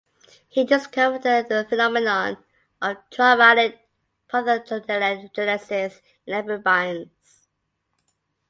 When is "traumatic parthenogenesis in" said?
3.11-6.33